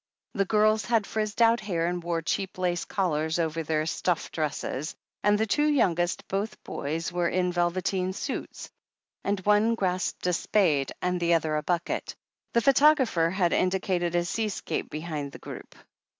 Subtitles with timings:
[0.33, 4.95] The girls had frizzed out hair, and wore cheap lace collars over their stuff dresses,
[5.23, 8.71] and the two youngest, both boys, were in velveteen suits,
[9.23, 12.15] and one grasped a spade ^ and the other a bucket.
[12.53, 15.75] The photographer had indi cated a sea scape behind the group.